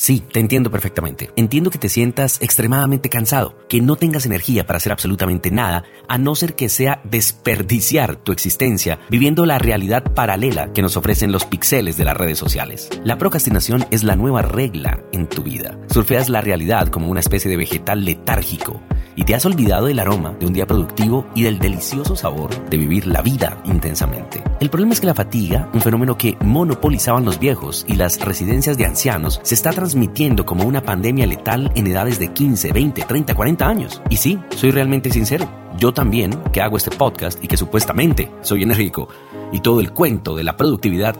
[0.00, 1.30] Sí, te entiendo perfectamente.
[1.34, 6.18] Entiendo que te sientas extremadamente cansado, que no tengas energía para hacer absolutamente nada, a
[6.18, 11.46] no ser que sea desperdiciar tu existencia viviendo la realidad paralela que nos ofrecen los
[11.46, 12.88] pixeles de las redes sociales.
[13.02, 15.76] La procrastinación es la nueva regla en tu vida.
[15.90, 18.80] Surfeas la realidad como una especie de vegetal letárgico
[19.18, 22.76] y te has olvidado del aroma de un día productivo y del delicioso sabor de
[22.76, 24.44] vivir la vida intensamente.
[24.60, 28.78] El problema es que la fatiga, un fenómeno que monopolizaban los viejos y las residencias
[28.78, 33.34] de ancianos, se está transmitiendo como una pandemia letal en edades de 15, 20, 30,
[33.34, 34.02] 40 años.
[34.10, 35.48] Y sí, soy realmente sincero.
[35.78, 39.08] Yo también, que hago este podcast y que supuestamente soy enérgico
[39.50, 41.16] y todo el cuento de la productividad,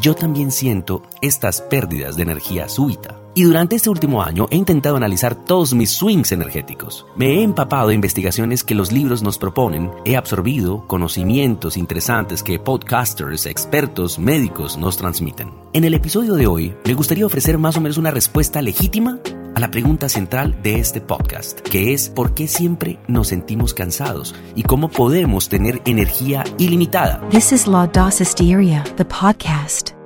[0.00, 3.21] yo también siento estas pérdidas de energía súbita.
[3.34, 7.06] Y durante este último año he intentado analizar todos mis swings energéticos.
[7.16, 12.58] Me he empapado de investigaciones que los libros nos proponen, he absorbido conocimientos interesantes que
[12.58, 15.50] podcasters, expertos, médicos nos transmiten.
[15.72, 19.18] En el episodio de hoy me gustaría ofrecer más o menos una respuesta legítima
[19.54, 24.34] a la pregunta central de este podcast, que es ¿por qué siempre nos sentimos cansados?
[24.54, 27.26] ¿Y cómo podemos tener energía ilimitada?
[27.30, 30.01] This is La Dos Hysteria, the podcast.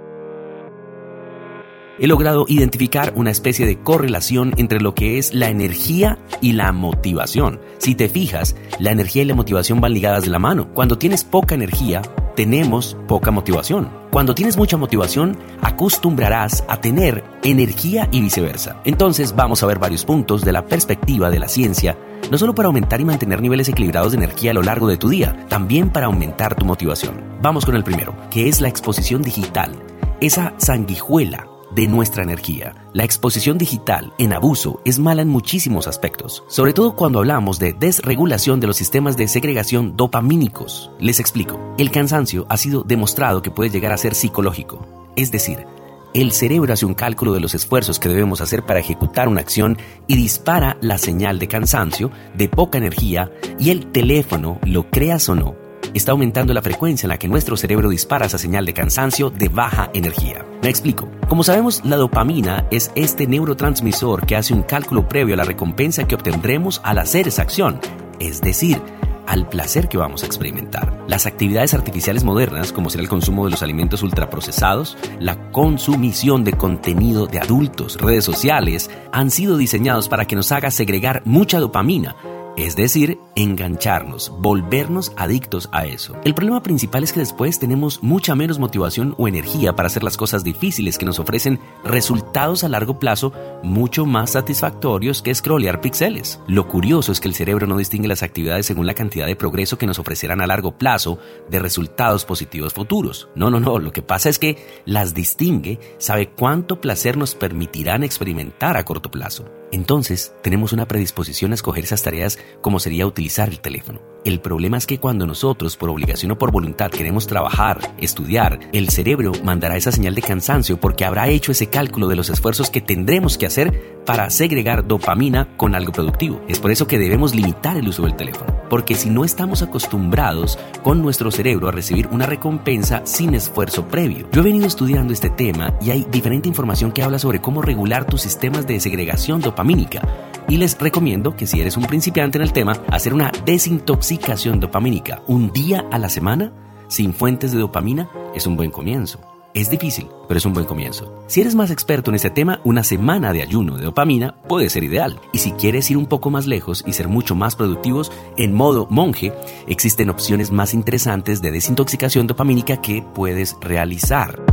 [1.98, 6.72] He logrado identificar una especie de correlación entre lo que es la energía y la
[6.72, 7.60] motivación.
[7.78, 10.68] Si te fijas, la energía y la motivación van ligadas de la mano.
[10.74, 12.02] Cuando tienes poca energía,
[12.34, 13.90] tenemos poca motivación.
[14.10, 18.80] Cuando tienes mucha motivación, acostumbrarás a tener energía y viceversa.
[18.84, 21.96] Entonces vamos a ver varios puntos de la perspectiva de la ciencia,
[22.30, 25.08] no solo para aumentar y mantener niveles equilibrados de energía a lo largo de tu
[25.08, 27.14] día, también para aumentar tu motivación.
[27.40, 29.72] Vamos con el primero, que es la exposición digital.
[30.20, 32.74] Esa sanguijuela de nuestra energía.
[32.94, 37.74] La exposición digital en abuso es mala en muchísimos aspectos, sobre todo cuando hablamos de
[37.74, 40.90] desregulación de los sistemas de segregación dopamínicos.
[40.98, 45.66] Les explico, el cansancio ha sido demostrado que puede llegar a ser psicológico, es decir,
[46.14, 49.76] el cerebro hace un cálculo de los esfuerzos que debemos hacer para ejecutar una acción
[50.06, 55.34] y dispara la señal de cansancio, de poca energía, y el teléfono, lo creas o
[55.34, 59.30] no, está aumentando la frecuencia en la que nuestro cerebro dispara esa señal de cansancio
[59.30, 60.44] de baja energía.
[60.62, 61.08] Me explico.
[61.28, 66.06] Como sabemos, la dopamina es este neurotransmisor que hace un cálculo previo a la recompensa
[66.06, 67.80] que obtendremos al hacer esa acción,
[68.20, 68.80] es decir,
[69.26, 71.04] al placer que vamos a experimentar.
[71.08, 76.52] Las actividades artificiales modernas, como será el consumo de los alimentos ultraprocesados, la consumición de
[76.52, 82.14] contenido de adultos, redes sociales, han sido diseñados para que nos haga segregar mucha dopamina
[82.56, 86.16] es decir, engancharnos, volvernos adictos a eso.
[86.24, 90.16] El problema principal es que después tenemos mucha menos motivación o energía para hacer las
[90.16, 96.40] cosas difíciles que nos ofrecen resultados a largo plazo mucho más satisfactorios que scrollear píxeles.
[96.46, 99.78] Lo curioso es que el cerebro no distingue las actividades según la cantidad de progreso
[99.78, 101.18] que nos ofrecerán a largo plazo
[101.50, 103.28] de resultados positivos futuros.
[103.34, 108.02] No, no, no, lo que pasa es que las distingue, sabe cuánto placer nos permitirán
[108.02, 109.44] experimentar a corto plazo.
[109.72, 114.15] Entonces, tenemos una predisposición a escoger esas tareas como sería utilizar el teléfono.
[114.26, 118.88] El problema es que cuando nosotros, por obligación o por voluntad, queremos trabajar, estudiar, el
[118.88, 122.80] cerebro mandará esa señal de cansancio porque habrá hecho ese cálculo de los esfuerzos que
[122.80, 126.42] tendremos que hacer para segregar dopamina con algo productivo.
[126.48, 130.58] Es por eso que debemos limitar el uso del teléfono, porque si no estamos acostumbrados
[130.82, 134.28] con nuestro cerebro a recibir una recompensa sin esfuerzo previo.
[134.32, 138.06] Yo he venido estudiando este tema y hay diferente información que habla sobre cómo regular
[138.06, 140.02] tus sistemas de segregación dopamínica
[140.48, 144.15] y les recomiendo que si eres un principiante en el tema, hacer una desintoxicación
[144.60, 146.52] dopamínica un día a la semana
[146.88, 149.18] sin fuentes de dopamina es un buen comienzo.
[149.54, 151.24] Es difícil, pero es un buen comienzo.
[151.28, 154.84] Si eres más experto en este tema, una semana de ayuno de dopamina puede ser
[154.84, 155.18] ideal.
[155.32, 158.86] Y si quieres ir un poco más lejos y ser mucho más productivos en modo
[158.90, 159.32] monje,
[159.66, 164.45] existen opciones más interesantes de desintoxicación dopamínica que puedes realizar.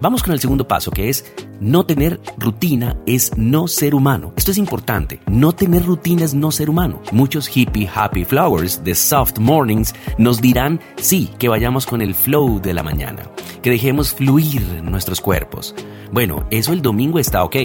[0.00, 1.26] Vamos con el segundo paso, que es
[1.60, 4.32] no tener rutina es no ser humano.
[4.34, 5.20] Esto es importante.
[5.26, 7.02] No tener rutina es no ser humano.
[7.12, 12.62] Muchos hippie happy flowers de soft mornings nos dirán sí, que vayamos con el flow
[12.62, 13.24] de la mañana,
[13.60, 15.74] que dejemos fluir nuestros cuerpos.
[16.10, 17.56] Bueno, eso el domingo está ok.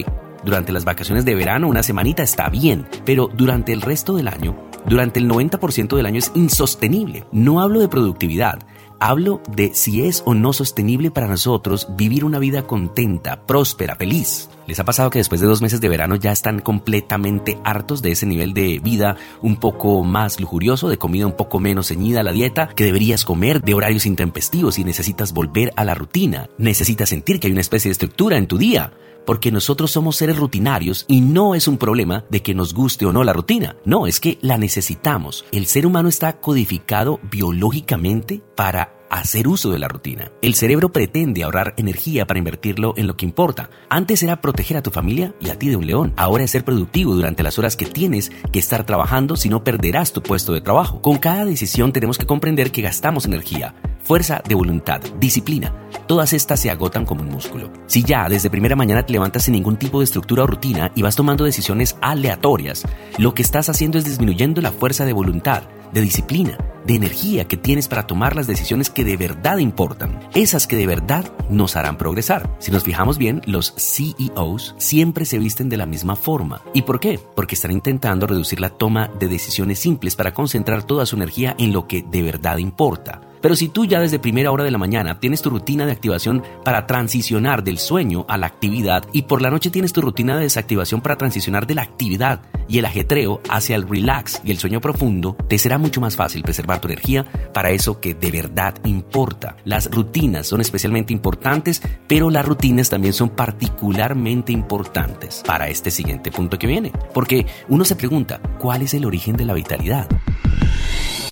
[0.44, 4.58] Durante las vacaciones de verano una semanita está bien, pero durante el resto del año,
[4.86, 7.24] durante el 90% del año es insostenible.
[7.32, 8.60] No hablo de productividad,
[9.00, 14.50] Hablo de si es o no sostenible para nosotros vivir una vida contenta, próspera, feliz.
[14.68, 18.12] ¿Les ha pasado que después de dos meses de verano ya están completamente hartos de
[18.12, 22.24] ese nivel de vida un poco más lujurioso, de comida un poco menos ceñida a
[22.24, 26.50] la dieta, que deberías comer, de horarios intempestivos y necesitas volver a la rutina?
[26.58, 28.92] Necesitas sentir que hay una especie de estructura en tu día
[29.26, 33.14] porque nosotros somos seres rutinarios y no es un problema de que nos guste o
[33.14, 33.76] no la rutina.
[33.86, 35.46] No, es que la necesitamos.
[35.52, 40.32] El ser humano está codificado biológicamente para hacer uso de la rutina.
[40.42, 43.70] El cerebro pretende ahorrar energía para invertirlo en lo que importa.
[43.90, 46.14] Antes era proteger a tu familia y a ti de un león.
[46.18, 50.14] Ahora es ser productivo durante las horas que tienes que estar trabajando si no perderás
[50.14, 51.02] tu puesto de trabajo.
[51.02, 53.76] Con cada decisión tenemos que comprender que gastamos energía
[54.06, 55.74] fuerza de voluntad, disciplina.
[56.08, 57.72] Todas estas se agotan como un músculo.
[57.88, 61.02] Si ya desde primera mañana te levantas sin ningún tipo de estructura o rutina y
[61.02, 62.84] vas tomando decisiones aleatorias,
[63.18, 67.58] lo que estás haciendo es disminuyendo la fuerza de voluntad, de disciplina, de energía que
[67.58, 71.98] tienes para tomar las decisiones que de verdad importan, esas que de verdad nos harán
[71.98, 72.50] progresar.
[72.60, 76.62] Si nos fijamos bien, los CEOs siempre se visten de la misma forma.
[76.74, 77.20] ¿Y por qué?
[77.36, 81.74] Porque están intentando reducir la toma de decisiones simples para concentrar toda su energía en
[81.74, 83.22] lo que de verdad importa.
[83.46, 86.42] Pero si tú ya desde primera hora de la mañana tienes tu rutina de activación
[86.64, 90.46] para transicionar del sueño a la actividad y por la noche tienes tu rutina de
[90.46, 94.82] desactivación para transicionar de la actividad y el ajetreo hacia el relax y el sueño
[94.82, 99.58] profundo, te será mucho más fácil preservar tu energía para eso que de verdad importa.
[99.64, 106.32] Las rutinas son especialmente importantes, pero las rutinas también son particularmente importantes para este siguiente
[106.32, 106.92] punto que viene.
[107.14, 110.08] Porque uno se pregunta, ¿cuál es el origen de la vitalidad?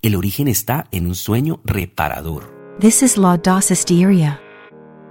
[0.01, 2.53] El origen está en un sueño reparador.
[2.79, 3.37] This is La.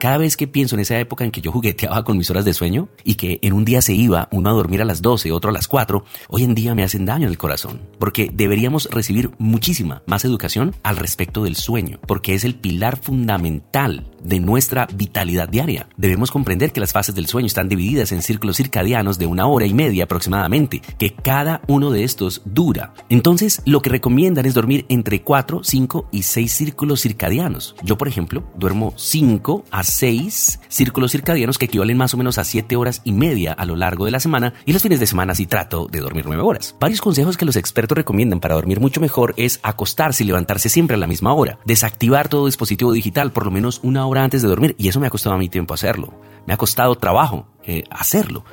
[0.03, 2.55] Cada vez que pienso en esa época en que yo jugueteaba con mis horas de
[2.55, 5.51] sueño y que en un día se iba uno a dormir a las 12, otro
[5.51, 9.31] a las 4, hoy en día me hacen daño en el corazón, porque deberíamos recibir
[9.39, 15.49] muchísima más educación al respecto del sueño, porque es el pilar fundamental de nuestra vitalidad
[15.49, 15.89] diaria.
[15.97, 19.67] Debemos comprender que las fases del sueño están divididas en círculos circadianos de una hora
[19.67, 22.93] y media aproximadamente, que cada uno de estos dura.
[23.09, 27.77] Entonces, lo que recomiendan es dormir entre 4, 5 y 6 círculos circadianos.
[27.85, 32.45] Yo, por ejemplo, duermo 5 a seis círculos circadianos que equivalen más o menos a
[32.45, 35.35] siete horas y media a lo largo de la semana y los fines de semana
[35.35, 36.75] sí trato de dormir nueve horas.
[36.81, 40.97] Varios consejos que los expertos recomiendan para dormir mucho mejor es acostarse y levantarse siempre
[40.97, 44.49] a la misma hora, desactivar todo dispositivo digital por lo menos una hora antes de
[44.49, 46.13] dormir y eso me ha costado a mi tiempo hacerlo.
[46.47, 48.45] Me ha costado trabajo eh, hacerlo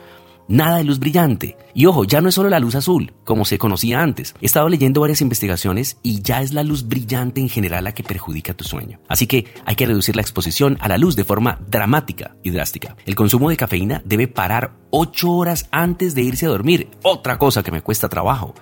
[0.50, 1.56] nada de luz brillante.
[1.74, 4.36] Y ojo, ya no es solo la luz azul, como se conocía antes.
[4.42, 8.04] He estado leyendo varias investigaciones y ya es la luz brillante en general la que
[8.04, 9.00] perjudica tu sueño.
[9.08, 12.98] Así que hay que reducir la exposición a la luz de forma dramática y drástica.
[13.06, 16.90] El consumo de cafeína debe parar 8 horas antes de irse a dormir.
[17.04, 18.56] Otra cosa que me cuesta trabajo.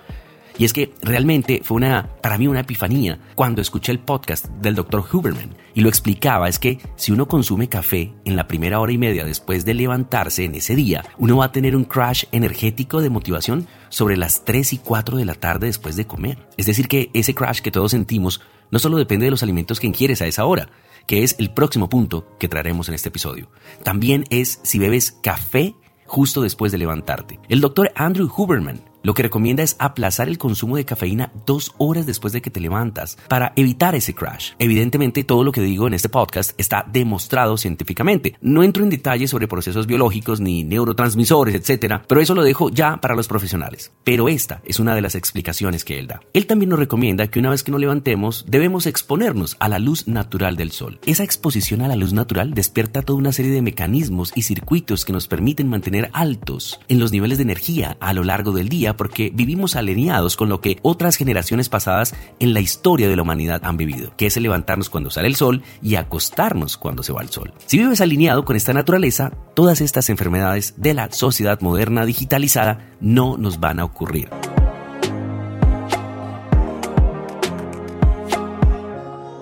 [0.58, 4.74] Y es que realmente fue una, para mí una epifanía cuando escuché el podcast del
[4.74, 5.04] Dr.
[5.10, 8.98] Huberman y lo explicaba, es que si uno consume café en la primera hora y
[8.98, 13.08] media después de levantarse en ese día, uno va a tener un crash energético de
[13.08, 16.48] motivación sobre las 3 y 4 de la tarde después de comer.
[16.56, 18.40] Es decir, que ese crash que todos sentimos
[18.72, 20.70] no solo depende de los alimentos que ingieres a esa hora,
[21.06, 23.48] que es el próximo punto que traeremos en este episodio.
[23.84, 27.38] También es si bebes café justo después de levantarte.
[27.48, 32.06] El doctor Andrew Huberman lo que recomienda es aplazar el consumo de cafeína dos horas
[32.06, 34.52] después de que te levantas para evitar ese crash.
[34.58, 38.36] Evidentemente, todo lo que digo en este podcast está demostrado científicamente.
[38.40, 42.96] No entro en detalles sobre procesos biológicos ni neurotransmisores, etcétera, pero eso lo dejo ya
[42.96, 43.92] para los profesionales.
[44.04, 46.20] Pero esta es una de las explicaciones que él da.
[46.32, 50.08] Él también nos recomienda que una vez que nos levantemos, debemos exponernos a la luz
[50.08, 50.98] natural del sol.
[51.06, 55.12] Esa exposición a la luz natural despierta toda una serie de mecanismos y circuitos que
[55.12, 59.30] nos permiten mantener altos en los niveles de energía a lo largo del día porque
[59.34, 63.76] vivimos alineados con lo que otras generaciones pasadas en la historia de la humanidad han
[63.76, 67.30] vivido, que es el levantarnos cuando sale el sol y acostarnos cuando se va el
[67.30, 67.52] sol.
[67.66, 73.36] Si vives alineado con esta naturaleza, todas estas enfermedades de la sociedad moderna digitalizada no
[73.36, 74.28] nos van a ocurrir.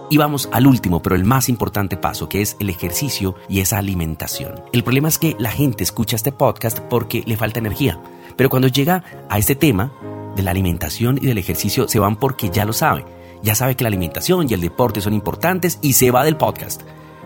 [0.09, 3.79] Y vamos al último, pero el más importante paso, que es el ejercicio y esa
[3.79, 4.55] alimentación.
[4.73, 8.01] El problema es que la gente escucha este podcast porque le falta energía,
[8.37, 9.93] pero cuando llega a este tema
[10.37, 13.05] de la alimentación y del ejercicio se van porque ya lo sabe.
[13.43, 16.83] Ya sabe que la alimentación y el deporte son importantes y se va del podcast.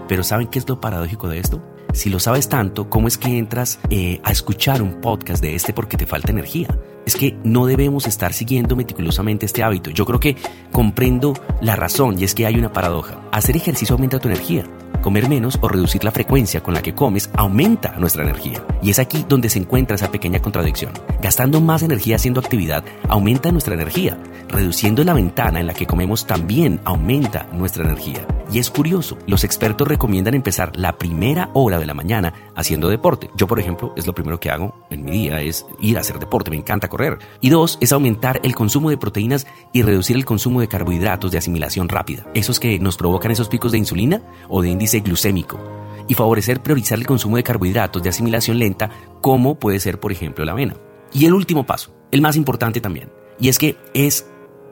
[0.08, 1.62] Pero ¿saben qué es lo paradójico de esto?
[1.92, 5.72] Si lo sabes tanto, ¿cómo es que entras eh, a escuchar un podcast de este
[5.72, 6.68] porque te falta energía?
[7.10, 9.90] Es que no debemos estar siguiendo meticulosamente este hábito.
[9.90, 10.36] Yo creo que
[10.70, 13.20] comprendo la razón y es que hay una paradoja.
[13.32, 14.64] Hacer ejercicio aumenta tu energía.
[15.02, 18.64] Comer menos o reducir la frecuencia con la que comes aumenta nuestra energía.
[18.80, 20.92] Y es aquí donde se encuentra esa pequeña contradicción.
[21.20, 24.16] Gastando más energía haciendo actividad aumenta nuestra energía.
[24.48, 28.24] Reduciendo la ventana en la que comemos también aumenta nuestra energía.
[28.52, 33.30] Y es curioso, los expertos recomiendan empezar la primera hora de la mañana haciendo deporte.
[33.36, 36.18] Yo, por ejemplo, es lo primero que hago en mi día, es ir a hacer
[36.18, 37.18] deporte, me encanta correr.
[37.40, 41.38] Y dos, es aumentar el consumo de proteínas y reducir el consumo de carbohidratos de
[41.38, 45.60] asimilación rápida, esos que nos provocan esos picos de insulina o de índice glucémico.
[46.08, 48.90] Y favorecer priorizar el consumo de carbohidratos de asimilación lenta,
[49.20, 50.74] como puede ser, por ejemplo, la avena.
[51.12, 54.26] Y el último paso, el más importante también, y es que es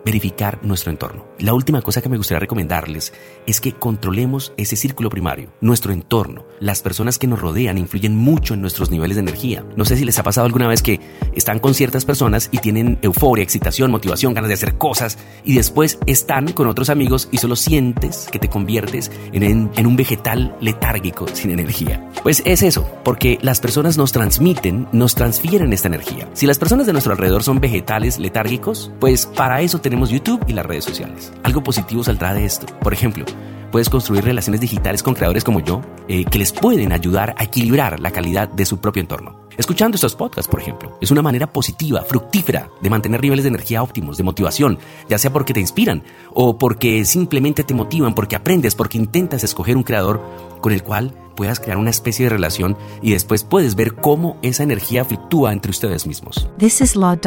[0.05, 1.26] verificar nuestro entorno.
[1.38, 3.12] La última cosa que me gustaría recomendarles
[3.47, 6.45] es que controlemos ese círculo primario, nuestro entorno.
[6.61, 9.64] Las personas que nos rodean influyen mucho en nuestros niveles de energía.
[9.76, 11.00] No sé si les ha pasado alguna vez que
[11.35, 15.99] están con ciertas personas y tienen euforia, excitación, motivación, ganas de hacer cosas y después
[16.07, 21.50] están con otros amigos y solo sientes que te conviertes en, un vegetal letárgico sin
[21.50, 22.11] energía.
[22.23, 26.28] Pues es eso, porque las personas nos transmiten, nos transfieren esta energía.
[26.35, 30.52] Si las personas de nuestro alrededor son vegetales letárgicos, pues para eso tenemos YouTube y
[30.52, 31.33] las redes sociales.
[31.42, 32.66] Algo positivo saldrá de esto.
[32.83, 33.25] Por ejemplo,
[33.73, 37.99] puedes construir relaciones digitales con creadores como yo eh, que les pueden ayudar a equilibrar
[37.99, 39.49] la calidad de su propio entorno.
[39.57, 43.83] Escuchando estos podcasts, por ejemplo, es una manera positiva, fructífera, de mantener niveles de energía
[43.83, 44.78] óptimos, de motivación,
[45.09, 46.04] ya sea porque te inspiran
[46.35, 50.23] o porque simplemente te motivan, porque aprendes, porque intentas escoger un creador
[50.61, 54.64] con el cual puedas crear una especie de relación y después puedes ver cómo esa
[54.64, 56.47] energía fluctúa entre ustedes mismos.
[56.59, 57.18] This is La.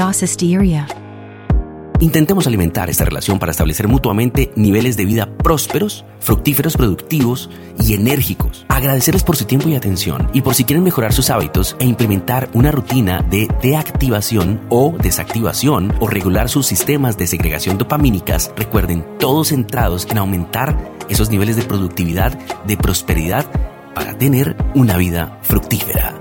[2.01, 8.65] Intentemos alimentar esta relación para establecer mutuamente niveles de vida prósperos, fructíferos, productivos y enérgicos.
[8.69, 12.49] Agradecerles por su tiempo y atención y por si quieren mejorar sus hábitos e implementar
[12.53, 19.49] una rutina de deactivación o desactivación o regular sus sistemas de segregación dopamínicas, recuerden, todos
[19.49, 20.75] centrados en aumentar
[21.07, 23.45] esos niveles de productividad, de prosperidad
[23.93, 26.20] para tener una vida fructífera.